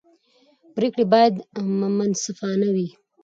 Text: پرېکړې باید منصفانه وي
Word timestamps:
پرېکړې 0.75 1.05
باید 1.13 1.33
منصفانه 1.97 2.67
وي 2.75 2.87